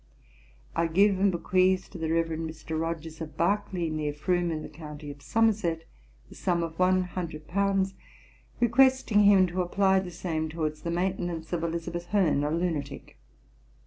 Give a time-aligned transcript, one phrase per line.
[0.75, 2.29] I give and bequeath to the Rev.
[2.29, 2.81] Mr.
[2.81, 5.83] Rogers, of Berkley, near Froom, in the county of Somerset,
[6.27, 7.93] the sum of one hundred pounds,
[8.59, 13.09] requesting him to apply the same towards the maintenance of Elizabeth Herne, a lunatick [F
[13.09, 13.13] 2].